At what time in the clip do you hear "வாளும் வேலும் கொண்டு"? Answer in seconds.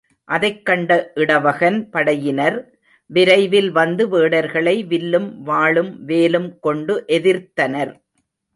5.43-7.03